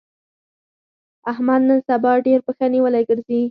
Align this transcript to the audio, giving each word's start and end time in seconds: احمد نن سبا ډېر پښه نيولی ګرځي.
احمد 1.31 1.61
نن 1.67 1.79
سبا 1.89 2.11
ډېر 2.25 2.39
پښه 2.47 2.65
نيولی 2.73 3.03
ګرځي. 3.09 3.41